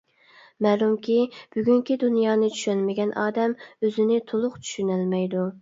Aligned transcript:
مەلۇمكى، 0.65 1.17
بۈگۈنكى 1.57 1.97
دۇنيانى 2.05 2.49
چۈشەنمىگەن 2.55 3.15
ئادەم 3.25 3.55
ئۆزىنى 3.69 4.21
تولۇق 4.33 4.61
چۈشىنەلمەيدۇ. 4.65 5.49